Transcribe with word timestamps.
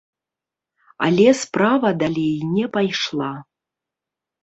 Але 1.09 1.27
справа 1.43 1.89
далей 2.07 2.35
не 2.57 2.65
пайшла. 2.79 3.33